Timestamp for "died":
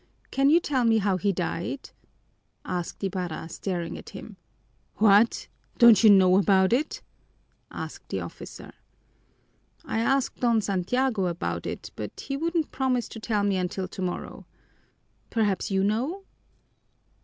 1.31-1.91